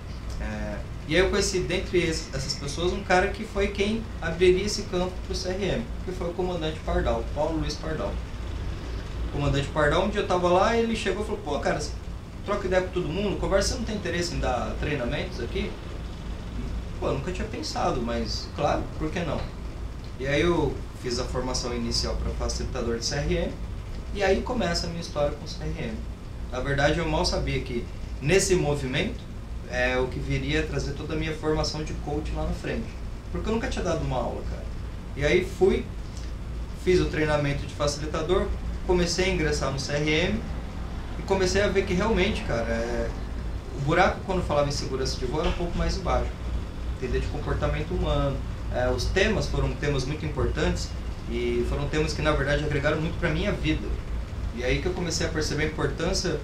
É, 0.41 0.77
e 1.07 1.15
aí 1.15 1.21
eu 1.21 1.29
conheci, 1.29 1.59
dentre 1.61 2.07
essas 2.07 2.53
pessoas, 2.53 2.93
um 2.93 3.03
cara 3.03 3.29
que 3.29 3.43
foi 3.43 3.69
quem 3.69 4.03
abriria 4.21 4.65
esse 4.65 4.83
campo 4.83 5.11
para 5.25 5.33
o 5.33 5.37
CRM, 5.37 5.83
que 6.05 6.11
foi 6.11 6.29
o 6.29 6.33
comandante 6.33 6.79
Pardal, 6.85 7.23
Paulo 7.33 7.59
Luiz 7.59 7.75
Pardal. 7.75 8.13
O 9.27 9.31
comandante 9.31 9.67
Pardal, 9.69 10.05
um 10.05 10.09
dia 10.09 10.21
eu 10.21 10.23
estava 10.23 10.49
lá 10.49 10.77
ele 10.77 10.95
chegou 10.95 11.23
e 11.23 11.25
falou, 11.25 11.41
pô 11.43 11.59
cara, 11.59 11.79
troca 12.45 12.67
ideia 12.67 12.81
com 12.83 12.89
todo 12.89 13.07
mundo, 13.07 13.39
conversa, 13.39 13.69
você 13.69 13.75
não 13.75 13.85
tem 13.85 13.95
interesse 13.95 14.35
em 14.35 14.39
dar 14.39 14.75
treinamentos 14.79 15.39
aqui? 15.39 15.71
Pô, 16.99 17.07
eu 17.07 17.13
nunca 17.13 17.31
tinha 17.31 17.47
pensado, 17.47 18.01
mas 18.01 18.47
claro, 18.55 18.83
por 18.97 19.09
que 19.09 19.19
não? 19.19 19.39
E 20.19 20.27
aí 20.27 20.41
eu 20.41 20.75
fiz 21.01 21.17
a 21.19 21.23
formação 21.23 21.73
inicial 21.73 22.15
para 22.17 22.31
facilitador 22.31 22.99
de 22.99 23.09
CRM, 23.09 23.51
e 24.13 24.23
aí 24.23 24.41
começa 24.41 24.87
a 24.87 24.89
minha 24.89 25.01
história 25.01 25.31
com 25.31 25.45
o 25.45 25.47
CRM. 25.47 25.95
Na 26.51 26.59
verdade, 26.59 26.99
eu 26.99 27.07
mal 27.07 27.25
sabia 27.25 27.61
que 27.61 27.85
nesse 28.21 28.55
movimento 28.55 29.19
é 29.71 29.97
o 29.97 30.07
que 30.07 30.19
viria 30.19 30.61
a 30.61 30.63
trazer 30.63 30.93
toda 30.93 31.13
a 31.13 31.17
minha 31.17 31.33
formação 31.33 31.83
de 31.83 31.93
coach 32.05 32.31
lá 32.35 32.43
na 32.43 32.53
frente. 32.53 32.87
Porque 33.31 33.47
eu 33.47 33.53
nunca 33.53 33.67
tinha 33.67 33.83
dado 33.83 34.03
uma 34.03 34.17
aula, 34.17 34.41
cara. 34.49 34.63
E 35.15 35.23
aí 35.23 35.45
fui, 35.45 35.85
fiz 36.83 36.99
o 36.99 37.05
treinamento 37.05 37.65
de 37.65 37.73
facilitador, 37.73 38.47
comecei 38.87 39.25
a 39.25 39.29
ingressar 39.29 39.71
no 39.71 39.77
CRM 39.77 40.39
e 41.19 41.21
comecei 41.27 41.61
a 41.61 41.67
ver 41.67 41.85
que 41.85 41.93
realmente, 41.93 42.41
cara, 42.43 42.67
é, 42.67 43.09
o 43.77 43.81
buraco 43.81 44.19
quando 44.25 44.43
falava 44.43 44.67
em 44.67 44.71
segurança 44.71 45.17
de 45.17 45.25
voo 45.25 45.41
era 45.41 45.49
um 45.49 45.53
pouco 45.53 45.77
mais 45.77 45.97
embaixo. 45.97 46.31
Entender 46.97 47.19
de 47.19 47.27
comportamento 47.27 47.91
humano. 47.91 48.35
É, 48.73 48.89
os 48.89 49.05
temas 49.05 49.47
foram 49.47 49.71
temas 49.73 50.05
muito 50.05 50.25
importantes 50.25 50.89
e 51.31 51.65
foram 51.69 51.87
temas 51.87 52.13
que 52.13 52.21
na 52.21 52.31
verdade 52.31 52.63
agregaram 52.63 52.99
muito 52.99 53.19
para 53.19 53.29
minha 53.29 53.51
vida. 53.51 53.87
E 54.55 54.63
aí 54.63 54.81
que 54.81 54.87
eu 54.87 54.93
comecei 54.93 55.27
a 55.27 55.29
perceber 55.29 55.63
a 55.63 55.67
importância 55.67 56.39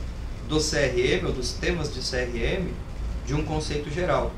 do 0.48 0.58
CRM 0.58 1.26
ou 1.26 1.34
dos 1.34 1.54
temas 1.54 1.94
de 1.94 2.00
CRM 2.00 2.70
de 3.26 3.34
um 3.34 3.44
conceito 3.44 3.90
geral. 3.92 4.32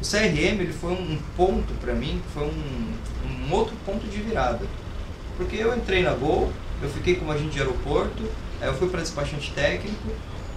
O 0.00 0.04
CRM 0.04 0.60
ele 0.60 0.72
foi 0.72 0.92
um 0.92 1.18
ponto 1.36 1.72
para 1.80 1.92
mim, 1.92 2.22
foi 2.32 2.44
um, 2.44 2.94
um 3.26 3.52
outro 3.52 3.74
ponto 3.84 4.06
de 4.06 4.18
virada. 4.20 4.64
Porque 5.36 5.56
eu 5.56 5.76
entrei 5.76 6.02
na 6.02 6.12
Gol, 6.12 6.52
eu 6.82 6.88
fiquei 6.88 7.16
como 7.16 7.32
agente 7.32 7.50
de 7.50 7.58
aeroporto, 7.60 8.24
eu 8.60 8.74
fui 8.74 8.88
para 8.88 9.00
despachante 9.00 9.52
técnico, 9.52 10.08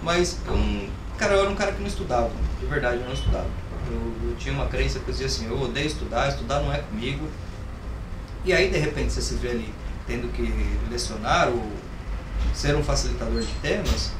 mas 0.02 0.38
eu, 0.46 0.88
cara, 1.16 1.34
eu 1.34 1.40
era 1.40 1.50
um 1.50 1.54
cara 1.54 1.72
que 1.72 1.80
não 1.80 1.88
estudava, 1.88 2.30
de 2.60 2.66
verdade, 2.66 3.00
eu 3.00 3.06
não 3.06 3.14
estudava. 3.14 3.48
Eu, 3.90 4.30
eu 4.30 4.36
tinha 4.36 4.54
uma 4.54 4.66
crença 4.66 4.98
que 5.00 5.08
eu 5.08 5.12
dizia 5.12 5.26
assim, 5.26 5.46
eu 5.46 5.60
odeio 5.60 5.86
estudar, 5.86 6.28
estudar 6.28 6.60
não 6.60 6.72
é 6.72 6.78
comigo. 6.78 7.26
E 8.44 8.52
aí, 8.52 8.70
de 8.70 8.78
repente, 8.78 9.12
você 9.12 9.22
se 9.22 9.34
vê 9.34 9.50
ali 9.50 9.74
tendo 10.06 10.32
que 10.32 10.42
lecionar 10.90 11.48
ou 11.48 11.64
ser 12.54 12.74
um 12.74 12.82
facilitador 12.82 13.40
de 13.40 13.52
temas, 13.60 14.12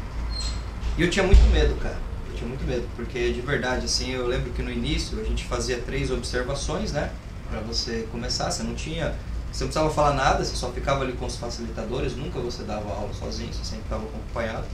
e 0.96 1.02
eu 1.02 1.10
tinha 1.10 1.25
muito 1.25 1.43
medo, 1.52 1.75
cara 1.81 2.12
tinha 2.43 2.49
muito 2.49 2.65
medo, 2.67 2.87
porque 2.97 3.33
de 3.33 3.41
verdade, 3.41 3.87
assim, 3.87 4.11
eu 4.11 4.27
lembro 4.27 4.50
que 4.53 4.62
no 4.62 4.71
início 4.71 5.21
a 5.21 5.25
gente 5.25 5.44
fazia 5.44 5.79
três 5.79 6.11
observações, 6.11 6.93
né? 6.93 7.11
Para 7.49 7.61
você 7.61 8.06
começar, 8.11 8.50
você 8.50 8.62
não 8.62 8.75
tinha, 8.75 9.15
você 9.53 9.65
não 9.65 9.69
precisava 9.69 9.91
falar 9.91 10.15
nada, 10.15 10.44
você 10.44 10.56
só 10.56 10.71
ficava 10.73 11.03
ali 11.05 11.12
com 11.12 11.27
os 11.27 11.37
facilitadores, 11.37 12.17
nunca 12.17 12.41
você 12.41 12.65
dava 12.65 12.91
aula 12.91 13.12
sozinho, 13.15 13.53
você 13.53 13.65
sempre 13.65 13.85
estava 13.85 14.05
acompanhado. 14.05 14.67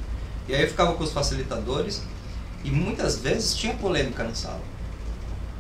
E 0.49 0.55
aí 0.55 0.62
eu 0.62 0.69
ficava 0.69 0.94
com 0.94 1.05
os 1.05 1.12
facilitadores 1.12 2.03
e 2.65 2.70
muitas 2.70 3.19
vezes 3.19 3.55
tinha 3.55 3.75
polêmica 3.75 4.25
na 4.25 4.35
sala 4.35 4.61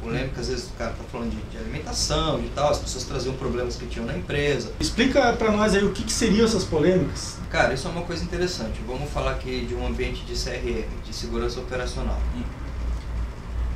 polêmica, 0.02 0.40
às 0.40 0.48
vezes 0.48 0.68
o 0.68 0.72
cara 0.72 0.92
tá 0.92 1.04
falando 1.10 1.30
de, 1.30 1.42
de, 1.50 1.58
alimentação, 1.58 2.40
de 2.40 2.48
tal, 2.50 2.70
as 2.70 2.78
pessoas 2.78 3.04
traziam 3.04 3.34
problemas 3.34 3.76
que 3.76 3.86
tinham 3.86 4.06
na 4.06 4.16
empresa. 4.16 4.72
Explica 4.80 5.32
para 5.34 5.50
nós 5.52 5.74
aí 5.74 5.84
o 5.84 5.92
que, 5.92 6.02
que, 6.04 6.12
seriam 6.12 6.44
essas 6.44 6.64
polêmicas. 6.64 7.36
Cara, 7.50 7.74
isso 7.74 7.86
é 7.88 7.90
uma 7.90 8.02
coisa 8.02 8.24
interessante. 8.24 8.80
Vamos 8.86 9.10
falar 9.10 9.32
aqui 9.32 9.66
de 9.66 9.74
um 9.74 9.86
ambiente 9.86 10.24
de 10.24 10.34
CRM, 10.34 10.88
de 11.04 11.14
segurança 11.14 11.60
operacional. 11.60 12.20
Hum. 12.36 12.42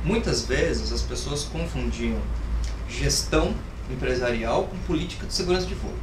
Muitas 0.03 0.45
vezes 0.45 0.91
as 0.91 1.01
pessoas 1.01 1.43
confundiam 1.43 2.19
gestão 2.89 3.53
empresarial 3.89 4.65
com 4.65 4.77
política 4.79 5.25
de 5.25 5.33
segurança 5.33 5.65
de 5.65 5.75
voo. 5.75 5.93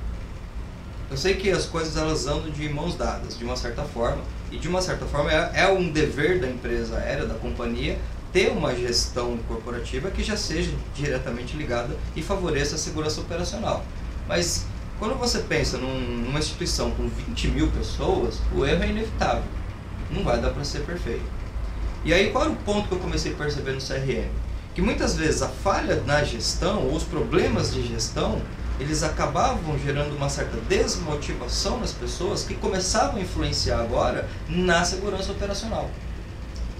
Eu 1.10 1.16
sei 1.16 1.34
que 1.34 1.50
as 1.50 1.66
coisas 1.66 1.96
elas 1.96 2.26
andam 2.26 2.50
de 2.50 2.68
mãos 2.68 2.94
dadas, 2.94 3.36
de 3.36 3.44
uma 3.44 3.56
certa 3.56 3.82
forma, 3.82 4.22
e 4.50 4.58
de 4.58 4.68
uma 4.68 4.80
certa 4.80 5.06
forma 5.06 5.30
é, 5.30 5.62
é 5.62 5.68
um 5.68 5.90
dever 5.90 6.40
da 6.40 6.48
empresa 6.48 6.96
aérea, 6.96 7.26
da 7.26 7.34
companhia, 7.34 7.98
ter 8.32 8.50
uma 8.50 8.74
gestão 8.74 9.36
corporativa 9.48 10.10
que 10.10 10.22
já 10.22 10.36
seja 10.36 10.72
diretamente 10.94 11.56
ligada 11.56 11.96
e 12.14 12.22
favoreça 12.22 12.76
a 12.76 12.78
segurança 12.78 13.20
operacional. 13.20 13.84
Mas 14.28 14.66
quando 14.98 15.18
você 15.18 15.40
pensa 15.40 15.78
num, 15.78 16.00
numa 16.00 16.38
instituição 16.38 16.90
com 16.90 17.08
20 17.08 17.48
mil 17.48 17.68
pessoas, 17.68 18.38
o 18.54 18.64
erro 18.64 18.84
é 18.84 18.88
inevitável. 18.88 19.44
Não 20.10 20.22
vai 20.22 20.40
dar 20.40 20.50
para 20.50 20.64
ser 20.64 20.80
perfeito. 20.80 21.24
E 22.04 22.12
aí 22.14 22.30
qual 22.30 22.44
era 22.44 22.52
o 22.52 22.56
ponto 22.56 22.88
que 22.88 22.94
eu 22.94 22.98
comecei 22.98 23.32
a 23.32 23.36
perceber 23.36 23.72
no 23.72 23.80
CRM? 23.80 24.28
Que 24.74 24.80
muitas 24.80 25.16
vezes 25.16 25.42
a 25.42 25.48
falha 25.48 25.96
na 26.06 26.22
gestão 26.22 26.86
ou 26.86 26.94
os 26.94 27.02
problemas 27.02 27.74
de 27.74 27.86
gestão 27.86 28.40
eles 28.80 29.02
acabavam 29.02 29.78
gerando 29.78 30.16
uma 30.16 30.30
certa 30.30 30.56
desmotivação 30.68 31.78
nas 31.78 31.92
pessoas 31.92 32.44
que 32.44 32.54
começavam 32.54 33.16
a 33.16 33.20
influenciar 33.20 33.78
agora 33.78 34.26
na 34.48 34.82
segurança 34.84 35.32
operacional. 35.32 35.90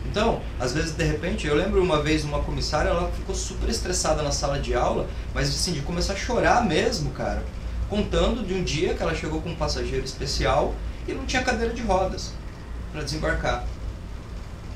Então, 0.07 0.41
às 0.59 0.73
vezes, 0.73 0.93
de 0.93 1.05
repente, 1.05 1.47
eu 1.47 1.55
lembro 1.55 1.83
uma 1.83 2.03
vez 2.03 2.25
uma 2.25 2.43
comissária, 2.43 2.89
ela 2.89 3.11
ficou 3.13 3.35
super 3.35 3.69
estressada 3.69 4.23
na 4.23 4.31
sala 4.31 4.59
de 4.59 4.75
aula, 4.75 5.09
mas 5.35 5.49
assim, 5.49 5.73
de 5.73 5.81
começar 5.83 6.15
a 6.15 6.17
chorar 6.17 6.67
mesmo, 6.67 7.11
cara, 7.11 7.43
contando 7.89 8.47
de 8.47 8.55
um 8.55 8.63
dia 8.63 8.95
que 8.95 9.03
ela 9.03 9.15
chegou 9.15 9.41
com 9.41 9.51
um 9.51 9.57
passageiro 9.57 10.05
especial 10.05 10.75
e 11.07 11.13
não 11.13 11.27
tinha 11.27 11.43
cadeira 11.43 11.73
de 11.75 11.83
rodas 11.83 12.33
para 12.93 13.03
desembarcar. 13.03 13.65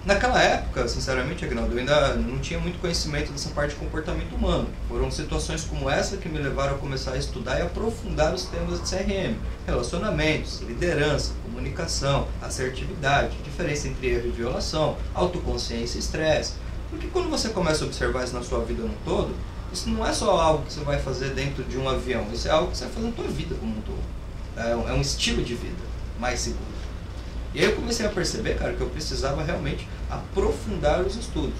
Naquela 0.06 0.42
época, 0.42 0.86
sinceramente, 0.86 1.46
Agnaldo, 1.46 1.72
eu 1.72 1.78
ainda 1.78 2.14
não 2.16 2.38
tinha 2.38 2.60
muito 2.60 2.78
conhecimento 2.78 3.32
dessa 3.32 3.48
parte 3.48 3.70
de 3.70 3.76
comportamento 3.76 4.34
humano. 4.34 4.68
Foram 4.86 5.10
situações 5.10 5.64
como 5.64 5.88
essa 5.88 6.18
que 6.18 6.28
me 6.28 6.38
levaram 6.38 6.74
a 6.74 6.78
começar 6.78 7.12
a 7.12 7.16
estudar 7.16 7.58
e 7.58 7.62
aprofundar 7.62 8.34
os 8.34 8.44
temas 8.44 8.82
de 8.82 8.90
CRM, 8.90 9.34
relacionamentos, 9.66 10.60
liderança, 10.60 11.32
comunicação, 11.42 12.28
assertividade, 12.42 13.34
diferença 13.44 13.88
entre 13.88 14.08
erro 14.08 14.28
e 14.28 14.30
violação, 14.30 14.98
autoconsciência 15.14 15.96
e 15.96 16.00
estresse. 16.00 16.52
Porque 16.90 17.06
quando 17.06 17.30
você 17.30 17.48
começa 17.48 17.82
a 17.82 17.86
observar 17.86 18.24
isso 18.24 18.34
na 18.34 18.42
sua 18.42 18.62
vida 18.62 18.82
no 18.82 18.94
todo, 19.06 19.34
isso 19.72 19.88
não 19.88 20.06
é 20.06 20.12
só 20.12 20.38
algo 20.38 20.66
que 20.66 20.74
você 20.74 20.80
vai 20.80 21.00
fazer 21.00 21.30
dentro 21.30 21.64
de 21.64 21.78
um 21.78 21.88
avião, 21.88 22.26
isso 22.30 22.46
é 22.46 22.50
algo 22.50 22.70
que 22.70 22.76
você 22.76 22.84
vai 22.84 22.92
fazer 22.92 23.06
na 23.06 23.14
sua 23.14 23.28
vida 23.28 23.54
como 23.54 23.72
um 23.72 23.80
todo. 23.80 24.04
É 24.54 24.76
um 24.76 24.98
é 24.98 25.00
estilo 25.00 25.42
de 25.42 25.54
vida 25.54 25.82
mais 26.20 26.40
seguro. 26.40 26.73
E 27.54 27.60
aí 27.60 27.66
eu 27.66 27.76
comecei 27.76 28.04
a 28.04 28.08
perceber, 28.08 28.58
cara, 28.58 28.72
que 28.74 28.80
eu 28.80 28.90
precisava 28.90 29.42
realmente 29.42 29.88
aprofundar 30.10 31.00
os 31.02 31.14
estudos. 31.14 31.54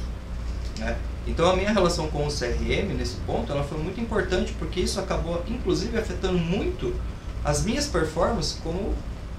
Né? 0.79 0.97
Então 1.27 1.49
a 1.49 1.57
minha 1.57 1.71
relação 1.71 2.09
com 2.09 2.27
o 2.27 2.29
CRM 2.29 2.93
nesse 2.97 3.15
ponto, 3.27 3.51
ela 3.53 3.63
foi 3.63 3.79
muito 3.79 4.01
importante 4.01 4.53
porque 4.59 4.81
isso 4.81 4.99
acabou 4.99 5.43
inclusive 5.47 5.97
afetando 5.97 6.39
muito 6.39 6.95
as 7.45 7.65
minhas 7.65 7.87
performances 7.87 8.59
como 8.63 8.95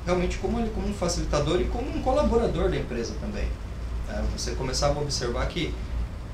realmente 0.06 0.38
como, 0.38 0.66
como 0.70 0.88
um 0.88 0.94
facilitador 0.94 1.60
e 1.60 1.66
como 1.66 1.90
um 1.90 2.02
colaborador 2.02 2.70
da 2.70 2.78
empresa 2.78 3.14
também. 3.20 3.48
É, 4.10 4.22
você 4.36 4.52
começava 4.52 5.00
a 5.00 5.02
observar 5.02 5.48
que 5.48 5.74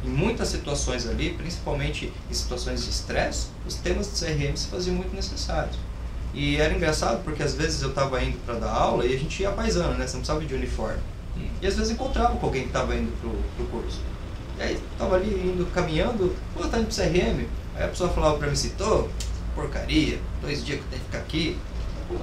em 0.04 0.10
muitas 0.10 0.50
situações 0.50 1.08
ali, 1.08 1.34
principalmente 1.34 2.12
em 2.30 2.34
situações 2.34 2.84
de 2.84 2.90
estresse, 2.90 3.48
os 3.66 3.76
temas 3.76 4.12
de 4.12 4.26
CRM 4.26 4.56
se 4.56 4.68
faziam 4.68 4.96
muito 4.96 5.16
necessários. 5.16 5.78
E 6.34 6.58
era 6.58 6.74
engraçado 6.74 7.24
porque 7.24 7.44
às 7.44 7.54
vezes 7.54 7.82
eu 7.82 7.90
estava 7.90 8.24
indo 8.24 8.38
para 8.46 8.56
dar 8.56 8.72
aula 8.72 9.06
e 9.06 9.14
a 9.14 9.18
gente 9.18 9.42
ia 9.42 9.52
paisando, 9.52 9.98
né? 9.98 10.08
Você 10.08 10.14
não 10.14 10.22
precisava 10.22 10.46
de 10.46 10.54
uniforme. 10.54 11.00
E 11.62 11.68
às 11.68 11.76
vezes 11.76 11.92
encontrava 11.92 12.36
com 12.38 12.46
alguém 12.46 12.64
que 12.64 12.68
estava 12.70 12.96
indo 12.96 13.12
pro, 13.20 13.32
pro 13.56 13.66
curso. 13.66 14.00
E 14.58 14.62
aí 14.64 14.80
tava 14.98 15.16
ali 15.16 15.30
indo, 15.30 15.66
caminhando, 15.74 16.36
pô, 16.54 16.68
tá 16.68 16.80
indo 16.80 16.88
pro 16.88 16.96
CRM. 16.96 17.46
Aí 17.76 17.84
a 17.84 17.88
pessoa 17.88 18.10
falava 18.10 18.38
pra 18.38 18.48
mim 18.48 18.54
assim, 18.54 18.70
tô, 18.78 19.08
porcaria, 19.56 20.20
dois 20.42 20.64
dias 20.64 20.80
que 20.80 20.86
eu 20.86 20.90
tenho 20.90 21.02
que 21.02 21.08
ficar 21.08 21.18
aqui. 21.20 21.58
Pô, 22.08 22.16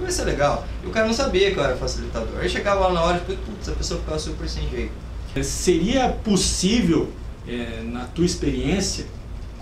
vai 0.00 0.10
ser 0.10 0.24
legal. 0.24 0.66
E 0.82 0.86
o 0.86 0.90
cara 0.90 1.06
não 1.06 1.14
sabia 1.14 1.52
que 1.52 1.58
eu 1.58 1.64
era 1.64 1.76
facilitador. 1.76 2.38
Aí 2.40 2.48
chegava 2.48 2.88
lá 2.88 2.92
na 2.92 3.02
hora 3.02 3.24
e 3.28 3.36
putz, 3.36 3.68
a 3.68 3.72
pessoa 3.72 4.00
ficava 4.00 4.18
super 4.18 4.48
sem 4.48 4.68
jeito. 4.68 4.92
Seria 5.42 6.08
possível, 6.08 7.12
é, 7.46 7.82
na 7.84 8.04
tua 8.06 8.24
experiência 8.24 9.06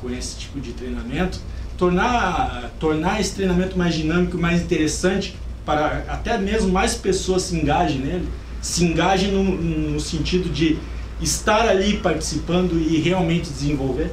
com 0.00 0.10
esse 0.10 0.36
tipo 0.36 0.60
de 0.60 0.72
treinamento, 0.72 1.40
tornar, 1.76 2.70
tornar 2.78 3.20
esse 3.20 3.34
treinamento 3.34 3.76
mais 3.76 3.94
dinâmico, 3.94 4.38
mais 4.38 4.62
interessante, 4.62 5.36
para 5.64 6.04
até 6.08 6.36
mesmo 6.38 6.70
mais 6.70 6.94
pessoas 6.94 7.42
se 7.42 7.56
engajem 7.56 7.98
nele? 7.98 8.28
Se 8.60 8.84
engajem 8.84 9.32
no, 9.32 9.44
no 9.44 10.00
sentido 10.00 10.48
de 10.50 10.78
estar 11.20 11.68
ali 11.68 11.98
participando 11.98 12.78
e 12.78 12.98
realmente 12.98 13.50
desenvolver? 13.50 14.12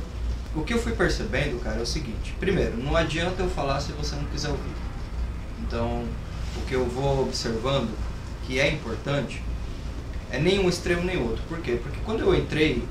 O 0.53 0.63
que 0.63 0.74
eu 0.74 0.80
fui 0.80 0.91
percebendo, 0.91 1.62
cara, 1.63 1.80
é 1.80 1.82
o 1.82 1.86
seguinte: 1.86 2.36
primeiro, 2.39 2.77
não 2.77 2.96
adianta 2.96 3.41
eu 3.41 3.50
falar 3.50 3.80
se 3.80 3.91
você 3.94 4.15
não 4.15 4.25
quiser 4.25 4.50
ouvir. 4.50 4.74
Então, 5.65 6.03
o 6.58 6.65
que 6.68 6.75
eu 6.75 6.86
vou 6.86 7.22
observando 7.22 7.89
que 8.46 8.60
é 8.60 8.70
importante 8.70 9.41
é 10.30 10.39
nem 10.39 10.60
um 10.60 10.68
extremo 10.68 11.03
nem 11.03 11.22
outro. 11.22 11.41
Por 11.48 11.60
quê? 11.60 11.80
Porque 11.82 12.00
quando 12.03 12.22
eu 12.22 12.36
entrei 12.36 12.84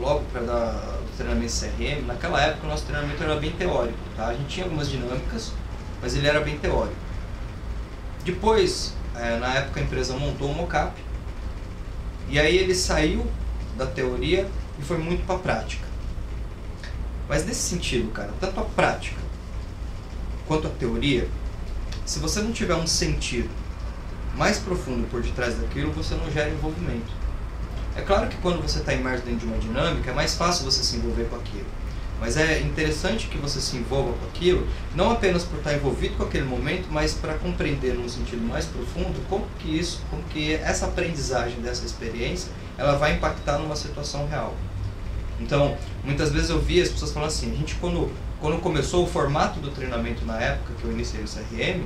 logo 0.00 0.24
para 0.32 0.40
dar 0.40 0.98
o 1.04 1.16
treinamento 1.16 1.52
CRM, 1.52 2.06
naquela 2.06 2.40
época 2.40 2.66
o 2.66 2.70
nosso 2.70 2.86
treinamento 2.86 3.22
era 3.22 3.36
bem 3.36 3.52
teórico, 3.52 3.98
tá? 4.16 4.28
A 4.28 4.34
gente 4.34 4.48
tinha 4.48 4.64
algumas 4.64 4.88
dinâmicas, 4.88 5.52
mas 6.00 6.16
ele 6.16 6.26
era 6.26 6.40
bem 6.40 6.58
teórico. 6.58 6.96
Depois, 8.24 8.94
é, 9.14 9.38
na 9.38 9.54
época 9.54 9.80
a 9.80 9.82
empresa 9.82 10.16
montou 10.16 10.50
o 10.50 10.54
mocap 10.54 10.92
e 12.28 12.38
aí 12.38 12.56
ele 12.56 12.74
saiu 12.74 13.26
da 13.76 13.86
teoria 13.86 14.48
e 14.78 14.82
foi 14.82 14.98
muito 14.98 15.24
para 15.26 15.36
a 15.36 15.38
prática. 15.38 15.86
Mas 17.28 17.44
nesse 17.44 17.60
sentido, 17.60 18.10
cara, 18.12 18.30
tanto 18.40 18.58
a 18.60 18.64
prática 18.64 19.20
quanto 20.46 20.66
a 20.66 20.70
teoria, 20.70 21.28
se 22.04 22.18
você 22.18 22.40
não 22.40 22.52
tiver 22.52 22.74
um 22.74 22.86
sentido 22.86 23.50
mais 24.34 24.58
profundo 24.58 25.08
por 25.10 25.22
detrás 25.22 25.56
daquilo, 25.56 25.92
você 25.92 26.14
não 26.14 26.30
gera 26.30 26.50
envolvimento. 26.50 27.19
É 27.96 28.02
claro 28.02 28.28
que 28.28 28.36
quando 28.36 28.62
você 28.62 28.78
está 28.78 28.94
imerso 28.94 29.24
dentro 29.24 29.40
de 29.40 29.46
uma 29.46 29.58
dinâmica, 29.58 30.10
é 30.10 30.14
mais 30.14 30.34
fácil 30.34 30.64
você 30.64 30.82
se 30.82 30.96
envolver 30.96 31.24
com 31.24 31.36
aquilo. 31.36 31.66
Mas 32.20 32.36
é 32.36 32.60
interessante 32.60 33.28
que 33.28 33.38
você 33.38 33.60
se 33.60 33.76
envolva 33.76 34.12
com 34.12 34.26
aquilo, 34.26 34.66
não 34.94 35.10
apenas 35.10 35.42
por 35.42 35.58
estar 35.58 35.72
envolvido 35.72 36.16
com 36.16 36.24
aquele 36.24 36.44
momento, 36.44 36.86
mas 36.90 37.14
para 37.14 37.34
compreender 37.34 37.94
num 37.94 38.08
sentido 38.08 38.42
mais 38.46 38.66
profundo 38.66 39.18
como 39.28 39.46
que 39.58 39.78
isso, 39.78 40.02
como 40.10 40.22
que 40.24 40.54
essa 40.54 40.86
aprendizagem 40.86 41.60
dessa 41.62 41.84
experiência, 41.84 42.52
ela 42.76 42.96
vai 42.96 43.14
impactar 43.14 43.58
numa 43.58 43.74
situação 43.74 44.26
real. 44.28 44.54
Então, 45.40 45.76
muitas 46.04 46.30
vezes 46.30 46.50
eu 46.50 46.60
vi 46.60 46.82
as 46.82 46.90
pessoas 46.90 47.12
falando 47.12 47.28
assim, 47.28 47.50
a 47.52 47.56
gente 47.56 47.74
quando, 47.76 48.12
quando 48.38 48.60
começou 48.60 49.04
o 49.04 49.06
formato 49.06 49.58
do 49.58 49.70
treinamento 49.70 50.24
na 50.26 50.38
época 50.38 50.74
que 50.78 50.84
eu 50.84 50.92
iniciei 50.92 51.24
o 51.24 51.26
CRM, 51.26 51.84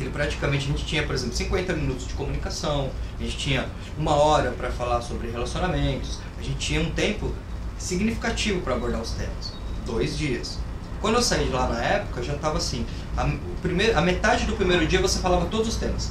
ele 0.00 0.10
praticamente 0.10 0.64
a 0.64 0.68
gente 0.68 0.84
tinha, 0.84 1.04
por 1.04 1.14
exemplo, 1.14 1.36
50 1.36 1.72
minutos 1.74 2.06
de 2.06 2.14
comunicação, 2.14 2.90
a 3.18 3.22
gente 3.22 3.36
tinha 3.36 3.68
uma 3.96 4.14
hora 4.14 4.50
para 4.50 4.70
falar 4.70 5.00
sobre 5.02 5.30
relacionamentos, 5.30 6.18
a 6.38 6.42
gente 6.42 6.58
tinha 6.58 6.80
um 6.80 6.90
tempo 6.90 7.32
significativo 7.78 8.60
para 8.62 8.74
abordar 8.74 9.00
os 9.00 9.12
temas, 9.12 9.52
dois 9.86 10.18
dias. 10.18 10.58
Quando 11.00 11.16
eu 11.16 11.22
saí 11.22 11.44
de 11.44 11.52
lá 11.52 11.68
na 11.68 11.82
época, 11.82 12.22
já 12.22 12.34
estava 12.34 12.58
assim, 12.58 12.86
a, 13.16 13.30
primeiro, 13.60 13.96
a 13.96 14.00
metade 14.00 14.46
do 14.46 14.56
primeiro 14.56 14.86
dia 14.86 15.00
você 15.00 15.18
falava 15.18 15.46
todos 15.46 15.68
os 15.68 15.76
temas. 15.76 16.10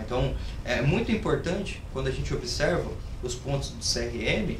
Então, 0.00 0.34
é 0.64 0.80
muito 0.80 1.10
importante, 1.10 1.82
quando 1.92 2.06
a 2.06 2.12
gente 2.12 2.32
observa 2.32 2.88
os 3.22 3.34
pontos 3.34 3.70
do 3.70 3.82
CRM, 3.82 4.56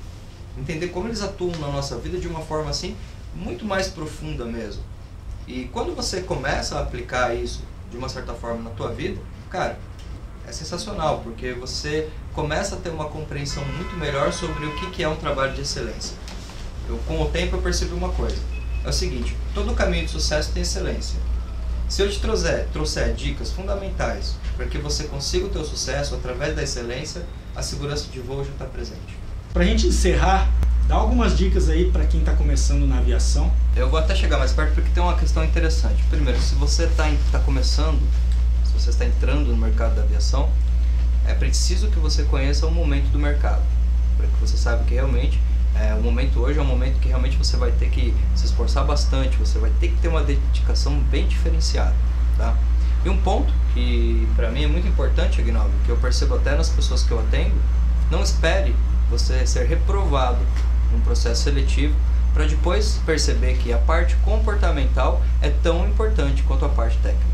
entender 0.59 0.89
como 0.89 1.07
eles 1.07 1.23
atuam 1.23 1.53
na 1.61 1.69
nossa 1.69 1.97
vida 1.99 2.19
de 2.19 2.27
uma 2.27 2.41
forma 2.41 2.71
assim, 2.71 2.97
muito 3.35 3.65
mais 3.65 3.87
profunda 3.87 4.45
mesmo. 4.45 4.83
E 5.47 5.65
quando 5.73 5.95
você 5.95 6.23
começa 6.23 6.77
a 6.77 6.83
aplicar 6.83 7.35
isso 7.35 7.63
de 7.91 7.97
uma 7.97 8.09
certa 8.09 8.35
forma 8.35 8.63
na 8.63 8.71
tua 8.71 8.93
vida, 8.93 9.21
cara, 9.51 9.79
é 10.47 10.53
sensacional, 10.53 11.21
porque 11.25 11.53
você 11.53 12.09
começa 12.33 12.77
a 12.77 12.79
ter 12.79 12.91
uma 12.91 13.07
compreensão 13.07 13.65
muito 13.65 13.97
melhor 13.97 14.33
sobre 14.33 14.67
o 14.67 14.91
que 14.91 15.03
é 15.03 15.09
um 15.09 15.17
trabalho 15.17 15.55
de 15.55 15.63
excelência. 15.63 16.17
Eu, 16.89 16.99
com 17.07 17.21
o 17.21 17.29
tempo 17.31 17.57
eu 17.57 17.63
percebi 17.63 17.93
uma 17.93 18.11
coisa, 18.11 18.37
é 18.85 18.89
o 18.89 18.93
seguinte, 18.93 19.37
todo 19.55 19.75
caminho 19.75 20.05
de 20.05 20.13
sucesso 20.13 20.53
tem 20.53 20.63
excelência. 20.63 21.19
Se 21.89 22.03
eu 22.03 22.11
te 22.11 22.21
trouxer, 22.21 22.69
trouxer 22.73 23.15
dicas 23.15 23.51
fundamentais 23.51 24.37
para 24.57 24.67
que 24.67 24.79
você 24.79 25.05
consiga 25.05 25.47
o 25.47 25.49
teu 25.49 25.65
sucesso 25.65 26.15
através 26.15 26.55
da 26.55 26.63
excelência, 26.63 27.25
a 27.55 27.63
segurança 27.63 28.09
de 28.09 28.21
voo 28.21 28.45
já 28.45 28.51
está 28.51 28.65
presente. 28.65 29.17
Para 29.53 29.63
a 29.63 29.67
gente 29.67 29.87
encerrar, 29.87 30.49
dá 30.89 30.95
algumas 30.95 31.37
dicas 31.37 31.69
aí 31.69 31.91
para 31.91 32.05
quem 32.05 32.21
está 32.21 32.33
começando 32.33 32.87
na 32.87 32.99
aviação. 32.99 33.53
Eu 33.75 33.91
vou 33.91 33.99
até 33.99 34.15
chegar 34.15 34.39
mais 34.39 34.53
perto 34.53 34.75
porque 34.75 34.91
tem 34.91 35.03
uma 35.03 35.17
questão 35.17 35.45
interessante. 35.45 36.03
Primeiro, 36.05 36.41
se 36.41 36.55
você 36.55 36.85
está 36.85 37.11
tá 37.33 37.39
começando, 37.41 38.01
se 38.65 38.73
você 38.73 38.91
está 38.91 39.05
entrando 39.05 39.51
no 39.51 39.57
mercado 39.57 39.97
da 39.97 40.03
aviação, 40.03 40.49
é 41.27 41.35
preciso 41.35 41.89
que 41.89 41.99
você 41.99 42.23
conheça 42.25 42.67
o 42.67 42.71
momento 42.71 43.11
do 43.11 43.19
mercado, 43.19 43.63
para 44.17 44.27
que 44.27 44.37
você 44.41 44.57
saiba 44.57 44.85
que 44.85 44.95
realmente 44.95 45.41
é, 45.75 45.93
o 45.95 46.01
momento 46.01 46.41
hoje 46.41 46.59
é 46.59 46.63
um 46.63 46.67
momento 46.67 46.99
que 47.01 47.09
realmente 47.09 47.37
você 47.37 47.57
vai 47.57 47.73
ter 47.73 47.91
que 47.91 48.15
se 48.35 48.47
esforçar 48.47 48.85
bastante, 48.85 49.37
você 49.37 49.59
vai 49.59 49.71
ter 49.81 49.89
que 49.89 49.97
ter 49.97 50.09
uma 50.09 50.23
dedicação 50.23 50.99
bem 51.11 51.27
diferenciada, 51.27 51.95
tá? 52.39 52.57
E 53.05 53.09
um 53.09 53.19
ponto 53.19 53.53
que 53.75 54.27
para 54.37 54.51
mim 54.51 54.65
é 54.65 54.69
muito 54.69 54.87
importante, 54.87 55.41
Agnaldo, 55.41 55.73
que 55.85 55.91
eu 55.91 55.97
percebo 55.97 56.37
até 56.37 56.57
nas 56.57 56.69
pessoas 56.69 57.03
que 57.03 57.11
eu 57.11 57.19
atendo, 57.19 57.55
não 58.11 58.23
espere 58.23 58.75
você 59.11 59.47
ser 59.47 59.67
reprovado 59.67 60.39
num 60.97 61.03
processo 61.03 61.45
seletivo 61.45 61.95
para 62.33 62.47
depois 62.47 63.01
perceber 63.07 63.57
que 63.57 63.73
a 63.73 63.79
parte 63.79 64.17
comportamental 64.17 65.23
é 65.41 65.49
tão 65.49 65.87
importante 65.87 66.43
quanto 66.43 66.65
a 66.65 66.69
parte 66.69 66.99
técnica. 66.99 67.25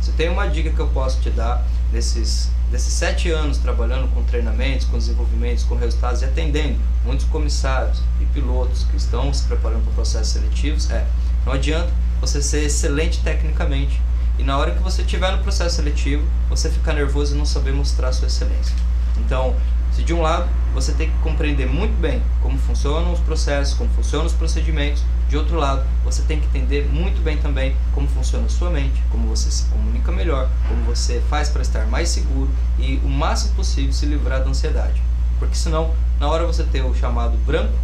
Se 0.00 0.12
tem 0.12 0.28
uma 0.28 0.46
dica 0.48 0.70
que 0.70 0.80
eu 0.80 0.88
posso 0.88 1.20
te 1.20 1.30
dar 1.30 1.64
desses 1.92 2.50
desses 2.70 2.92
sete 2.92 3.30
anos 3.30 3.56
trabalhando 3.56 4.12
com 4.12 4.22
treinamentos, 4.24 4.86
com 4.86 4.98
desenvolvimentos, 4.98 5.64
com 5.64 5.74
resultados 5.74 6.20
e 6.20 6.26
atendendo 6.26 6.78
muitos 7.02 7.24
comissários 7.26 8.02
e 8.20 8.26
pilotos 8.26 8.84
que 8.84 8.96
estão 8.96 9.32
se 9.32 9.44
preparando 9.44 9.84
para 9.84 9.94
processos 9.94 10.28
seletivos, 10.28 10.90
é 10.90 11.06
não 11.46 11.54
adianta 11.54 11.90
você 12.20 12.42
ser 12.42 12.64
excelente 12.64 13.20
tecnicamente 13.22 14.02
e 14.38 14.42
na 14.44 14.56
hora 14.56 14.72
que 14.72 14.82
você 14.82 15.02
estiver 15.02 15.32
no 15.32 15.42
processo 15.42 15.76
seletivo, 15.76 16.24
você 16.48 16.70
ficar 16.70 16.92
nervoso 16.92 17.34
e 17.34 17.38
não 17.38 17.46
saber 17.46 17.72
mostrar 17.72 18.12
sua 18.12 18.28
excelência. 18.28 18.74
Então, 19.16 19.56
se 19.98 20.04
de 20.04 20.14
um 20.14 20.22
lado 20.22 20.48
você 20.72 20.92
tem 20.92 21.10
que 21.10 21.18
compreender 21.18 21.66
muito 21.66 21.98
bem 22.00 22.22
como 22.40 22.56
funcionam 22.56 23.12
os 23.12 23.18
processos, 23.18 23.74
como 23.74 23.90
funcionam 23.90 24.26
os 24.26 24.32
procedimentos, 24.32 25.02
de 25.28 25.36
outro 25.36 25.56
lado 25.56 25.84
você 26.04 26.22
tem 26.22 26.38
que 26.38 26.46
entender 26.46 26.88
muito 26.88 27.20
bem 27.20 27.36
também 27.36 27.74
como 27.92 28.06
funciona 28.06 28.46
a 28.46 28.48
sua 28.48 28.70
mente, 28.70 29.02
como 29.10 29.26
você 29.26 29.50
se 29.50 29.64
comunica 29.64 30.12
melhor, 30.12 30.48
como 30.68 30.84
você 30.84 31.20
faz 31.28 31.48
para 31.48 31.62
estar 31.62 31.84
mais 31.86 32.10
seguro 32.10 32.48
e 32.78 33.00
o 33.02 33.08
máximo 33.08 33.56
possível 33.56 33.92
se 33.92 34.06
livrar 34.06 34.44
da 34.44 34.50
ansiedade. 34.50 35.02
Porque 35.40 35.56
senão, 35.56 35.92
na 36.20 36.28
hora 36.28 36.46
você 36.46 36.62
ter 36.62 36.84
o 36.84 36.94
chamado 36.94 37.36
branco, 37.38 37.74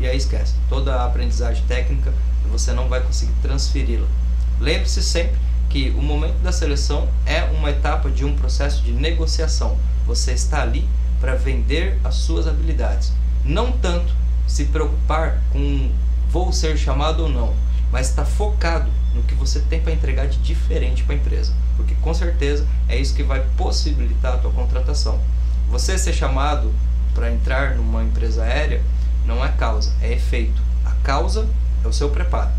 e 0.00 0.06
aí 0.06 0.16
esquece, 0.16 0.54
toda 0.66 0.94
a 0.94 1.04
aprendizagem 1.04 1.62
técnica 1.68 2.10
você 2.50 2.72
não 2.72 2.88
vai 2.88 3.02
conseguir 3.02 3.34
transferi-la. 3.42 4.06
Lembre-se 4.58 5.02
sempre 5.02 5.38
que 5.68 5.90
o 5.90 6.00
momento 6.00 6.38
da 6.38 6.52
seleção 6.52 7.06
é 7.26 7.44
uma 7.44 7.68
etapa 7.68 8.10
de 8.10 8.24
um 8.24 8.34
processo 8.34 8.82
de 8.82 8.92
negociação. 8.92 9.76
Você 10.06 10.32
está 10.32 10.62
ali 10.62 10.88
para 11.20 11.34
vender 11.34 11.98
as 12.02 12.16
suas 12.16 12.46
habilidades. 12.46 13.12
Não 13.44 13.72
tanto 13.72 14.12
se 14.46 14.64
preocupar 14.66 15.42
com 15.52 15.90
vou 16.30 16.52
ser 16.52 16.76
chamado 16.76 17.24
ou 17.24 17.28
não, 17.28 17.54
mas 17.90 18.08
está 18.08 18.24
focado 18.24 18.90
no 19.14 19.22
que 19.22 19.34
você 19.34 19.60
tem 19.60 19.80
para 19.80 19.92
entregar 19.92 20.28
de 20.28 20.38
diferente 20.38 21.02
para 21.02 21.14
a 21.14 21.18
empresa, 21.18 21.52
porque 21.76 21.94
com 21.96 22.14
certeza 22.14 22.66
é 22.88 22.96
isso 22.96 23.14
que 23.14 23.22
vai 23.22 23.44
possibilitar 23.56 24.34
a 24.34 24.38
tua 24.38 24.52
contratação. 24.52 25.20
Você 25.68 25.98
ser 25.98 26.12
chamado 26.12 26.72
para 27.14 27.32
entrar 27.32 27.74
numa 27.74 28.02
empresa 28.02 28.44
aérea 28.44 28.80
não 29.26 29.44
é 29.44 29.48
causa, 29.48 29.92
é 30.00 30.12
efeito. 30.12 30.62
A 30.84 30.92
causa 31.02 31.48
é 31.84 31.88
o 31.88 31.92
seu 31.92 32.10
preparo. 32.10 32.50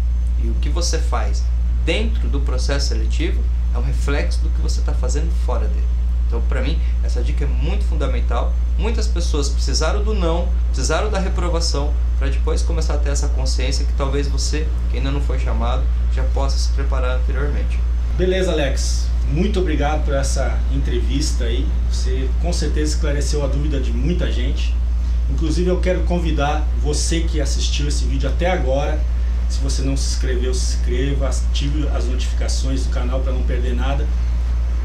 E 0.43 0.49
o 0.49 0.53
que 0.55 0.69
você 0.69 0.97
faz 0.97 1.43
dentro 1.85 2.27
do 2.27 2.41
processo 2.41 2.89
seletivo 2.89 3.41
é 3.73 3.77
um 3.77 3.83
reflexo 3.83 4.41
do 4.41 4.49
que 4.49 4.61
você 4.61 4.79
está 4.79 4.93
fazendo 4.93 5.31
fora 5.45 5.67
dele. 5.67 5.87
Então, 6.31 6.41
para 6.47 6.61
mim, 6.61 6.79
essa 7.03 7.21
dica 7.21 7.43
é 7.43 7.47
muito 7.47 7.83
fundamental. 7.83 8.53
Muitas 8.77 9.05
pessoas 9.05 9.49
precisaram 9.49 10.01
do 10.01 10.13
não, 10.13 10.47
precisaram 10.67 11.09
da 11.09 11.19
reprovação 11.19 11.93
para 12.17 12.29
depois 12.29 12.61
começar 12.61 12.93
a 12.93 12.97
ter 12.97 13.09
essa 13.09 13.27
consciência 13.27 13.85
que 13.85 13.91
talvez 13.97 14.29
você, 14.29 14.65
que 14.89 14.95
ainda 14.95 15.11
não 15.11 15.19
foi 15.19 15.37
chamado, 15.39 15.83
já 16.15 16.23
possa 16.23 16.57
se 16.57 16.69
preparar 16.69 17.17
anteriormente. 17.17 17.77
Beleza, 18.17 18.53
Alex. 18.53 19.07
Muito 19.29 19.59
obrigado 19.59 20.05
por 20.05 20.13
essa 20.13 20.57
entrevista 20.71 21.43
aí. 21.43 21.67
Você 21.91 22.29
com 22.41 22.53
certeza 22.53 22.95
esclareceu 22.95 23.43
a 23.43 23.47
dúvida 23.47 23.81
de 23.81 23.91
muita 23.91 24.31
gente. 24.31 24.73
Inclusive 25.29 25.69
eu 25.69 25.81
quero 25.81 26.03
convidar 26.03 26.65
você 26.81 27.21
que 27.21 27.41
assistiu 27.41 27.89
esse 27.89 28.05
vídeo 28.05 28.29
até 28.29 28.49
agora, 28.49 29.01
se 29.49 29.59
você 29.59 29.81
não 29.81 29.97
se 29.97 30.13
inscreveu, 30.13 30.53
se 30.53 30.77
inscreva, 30.77 31.27
ative 31.27 31.89
as 31.89 32.05
notificações 32.05 32.85
do 32.85 32.89
canal 32.89 33.19
para 33.19 33.33
não 33.33 33.43
perder 33.43 33.75
nada 33.75 34.07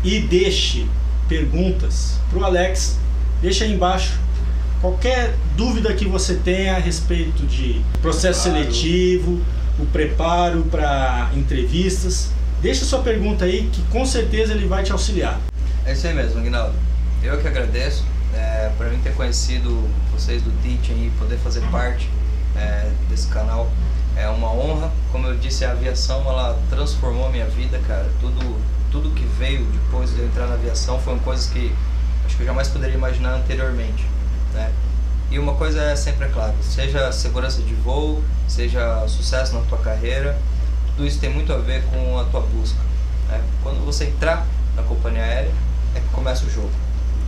e 0.02 0.20
deixe 0.20 0.86
perguntas 1.28 2.18
para 2.30 2.38
o 2.38 2.44
Alex. 2.44 2.98
Deixa 3.40 3.64
aí 3.64 3.72
embaixo 3.72 4.18
qualquer 4.80 5.34
dúvida 5.56 5.92
que 5.94 6.06
você 6.06 6.34
tenha 6.34 6.76
a 6.76 6.78
respeito 6.78 7.44
de 7.46 7.80
processo 8.00 8.42
preparo. 8.42 8.64
seletivo, 8.64 9.40
o 9.78 9.86
preparo 9.86 10.62
para 10.64 11.30
entrevistas. 11.34 12.30
Deixa 12.62 12.84
sua 12.84 13.00
pergunta 13.00 13.44
aí 13.44 13.68
que 13.72 13.82
com 13.82 14.04
certeza 14.06 14.52
ele 14.52 14.66
vai 14.66 14.82
te 14.82 14.92
auxiliar. 14.92 15.40
É 15.84 15.92
isso 15.92 16.06
aí 16.06 16.14
mesmo, 16.14 16.40
Aguinaldo. 16.40 16.74
Eu 17.22 17.38
que 17.38 17.46
agradeço 17.46 18.04
é, 18.34 18.70
para 18.76 18.88
mim 18.88 18.98
ter 19.02 19.14
conhecido 19.14 19.88
vocês 20.12 20.42
do 20.42 20.50
Teaching 20.62 21.06
e 21.06 21.12
poder 21.18 21.36
fazer 21.38 21.60
parte 21.70 22.08
é, 22.56 22.90
desse 23.08 23.26
canal. 23.28 23.70
É 24.16 24.28
uma 24.28 24.50
honra, 24.50 24.90
como 25.12 25.26
eu 25.26 25.36
disse, 25.36 25.64
a 25.64 25.72
aviação 25.72 26.22
ela 26.22 26.58
transformou 26.70 27.26
a 27.26 27.30
minha 27.30 27.46
vida, 27.46 27.78
cara. 27.86 28.08
Tudo, 28.20 28.56
tudo 28.96 29.10
que 29.10 29.24
veio 29.38 29.62
depois 29.66 30.14
de 30.14 30.20
eu 30.20 30.26
entrar 30.26 30.46
na 30.46 30.54
aviação 30.54 30.98
foram 30.98 31.18
coisas 31.18 31.46
que 31.48 31.70
acho 32.24 32.34
que 32.34 32.42
eu 32.42 32.46
jamais 32.46 32.68
poderia 32.68 32.96
imaginar 32.96 33.34
anteriormente. 33.34 34.06
Né? 34.54 34.72
E 35.30 35.38
uma 35.38 35.54
coisa 35.54 35.82
é 35.82 35.96
sempre 35.96 36.24
é 36.24 36.28
claro, 36.28 36.54
seja 36.62 37.12
segurança 37.12 37.60
de 37.60 37.74
voo, 37.74 38.24
seja 38.48 39.06
sucesso 39.06 39.54
na 39.54 39.60
tua 39.62 39.76
carreira, 39.78 40.38
tudo 40.88 41.06
isso 41.06 41.18
tem 41.18 41.28
muito 41.28 41.52
a 41.52 41.58
ver 41.58 41.84
com 41.84 42.18
a 42.18 42.24
tua 42.24 42.40
busca. 42.40 42.78
Né? 43.28 43.38
Quando 43.62 43.84
você 43.84 44.04
entrar 44.04 44.46
na 44.74 44.82
companhia 44.82 45.22
aérea, 45.22 45.52
é 45.94 46.00
que 46.00 46.08
começa 46.08 46.46
o 46.46 46.50
jogo. 46.50 46.72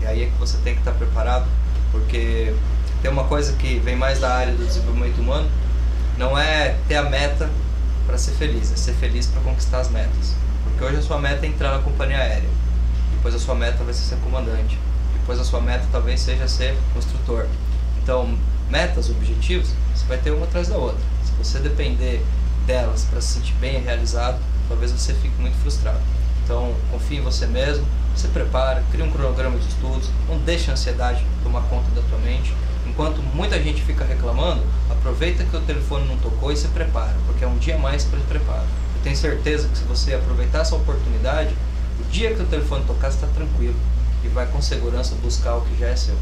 E 0.00 0.06
aí 0.06 0.22
é 0.22 0.26
que 0.26 0.38
você 0.38 0.56
tem 0.58 0.72
que 0.72 0.80
estar 0.80 0.92
preparado, 0.92 1.46
porque 1.92 2.54
tem 3.02 3.10
uma 3.10 3.24
coisa 3.24 3.52
que 3.54 3.78
vem 3.80 3.94
mais 3.94 4.20
da 4.20 4.32
área 4.32 4.54
do 4.54 4.64
desenvolvimento 4.64 5.18
humano, 5.20 5.50
não 6.16 6.38
é 6.38 6.76
ter 6.88 6.96
a 6.96 7.02
meta 7.02 7.50
para 8.06 8.16
ser 8.16 8.32
feliz, 8.32 8.72
é 8.72 8.76
ser 8.76 8.94
feliz 8.94 9.26
para 9.26 9.42
conquistar 9.42 9.80
as 9.80 9.90
metas. 9.90 10.34
Porque 10.78 10.92
hoje 10.92 10.98
a 10.98 11.02
sua 11.02 11.18
meta 11.18 11.44
é 11.44 11.48
entrar 11.48 11.72
na 11.72 11.82
companhia 11.82 12.18
aérea, 12.18 12.48
depois 13.10 13.34
a 13.34 13.38
sua 13.40 13.56
meta 13.56 13.82
vai 13.82 13.92
ser 13.92 14.02
ser 14.02 14.16
comandante, 14.18 14.78
depois 15.12 15.40
a 15.40 15.42
sua 15.42 15.60
meta 15.60 15.84
talvez 15.90 16.20
seja 16.20 16.46
ser 16.46 16.78
construtor. 16.94 17.46
Então, 18.00 18.38
metas, 18.70 19.10
objetivos, 19.10 19.70
você 19.92 20.06
vai 20.06 20.18
ter 20.18 20.30
uma 20.30 20.46
atrás 20.46 20.68
da 20.68 20.76
outra. 20.76 21.00
Se 21.24 21.32
você 21.32 21.58
depender 21.58 22.24
delas 22.64 23.04
para 23.10 23.20
se 23.20 23.40
sentir 23.40 23.54
bem 23.54 23.82
realizado, 23.82 24.38
talvez 24.68 24.92
você 24.92 25.12
fique 25.14 25.34
muito 25.40 25.56
frustrado. 25.56 25.98
Então, 26.44 26.72
confie 26.92 27.16
em 27.16 27.22
você 27.22 27.48
mesmo, 27.48 27.84
se 28.14 28.28
prepara, 28.28 28.84
cria 28.92 29.04
um 29.04 29.10
cronograma 29.10 29.58
de 29.58 29.66
estudos, 29.66 30.08
não 30.28 30.38
deixe 30.38 30.70
a 30.70 30.74
ansiedade 30.74 31.26
tomar 31.42 31.62
conta 31.62 31.90
da 31.90 32.02
tua 32.02 32.18
mente. 32.18 32.54
Enquanto 32.86 33.20
muita 33.34 33.60
gente 33.60 33.82
fica 33.82 34.04
reclamando, 34.04 34.62
aproveita 34.88 35.42
que 35.42 35.56
o 35.56 35.60
telefone 35.60 36.06
não 36.06 36.18
tocou 36.18 36.52
e 36.52 36.56
se 36.56 36.68
prepara, 36.68 37.16
porque 37.26 37.42
é 37.42 37.48
um 37.48 37.58
dia 37.58 37.76
mais 37.76 38.04
para 38.04 38.20
se 38.20 38.26
preparar. 38.26 38.64
Tenho 39.02 39.16
certeza 39.16 39.68
que 39.68 39.78
se 39.78 39.84
você 39.84 40.14
aproveitar 40.14 40.60
essa 40.60 40.74
oportunidade, 40.74 41.54
o 42.00 42.04
dia 42.10 42.34
que 42.34 42.42
o 42.42 42.46
telefone 42.46 42.84
tocar, 42.84 43.10
você 43.10 43.16
está 43.16 43.28
tranquilo 43.28 43.76
e 44.24 44.28
vai 44.28 44.46
com 44.46 44.60
segurança 44.60 45.14
buscar 45.22 45.56
o 45.56 45.60
que 45.62 45.78
já 45.78 45.88
é 45.88 45.96
seu. 45.96 46.16